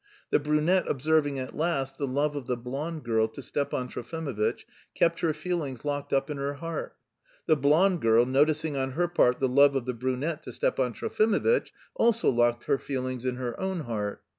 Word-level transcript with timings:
The 0.31 0.39
brunette 0.39 0.89
observing 0.89 1.37
at 1.37 1.55
last 1.55 1.99
the 1.99 2.07
love 2.07 2.35
of 2.35 2.47
the 2.47 2.57
blonde 2.57 3.03
girl 3.03 3.27
to 3.27 3.41
Stepan 3.43 3.87
Trofimovitch, 3.87 4.65
kept 4.95 5.19
her 5.19 5.31
feelings 5.31 5.85
locked 5.85 6.11
up 6.11 6.27
in 6.31 6.37
her 6.37 6.55
heart. 6.55 6.95
The 7.45 7.55
blonde 7.55 8.01
girl, 8.01 8.25
noticing 8.25 8.75
on 8.75 8.93
her 8.93 9.07
part 9.07 9.39
the 9.39 9.47
love 9.47 9.75
of 9.75 9.85
the 9.85 9.93
brunette 9.93 10.41
to 10.45 10.53
Stepan 10.53 10.93
Trofimovitch, 10.93 11.71
also 11.93 12.31
locked 12.31 12.63
her 12.63 12.79
feelings 12.79 13.27
in 13.27 13.35
her 13.35 13.59
own 13.59 13.81
heart. 13.81 14.23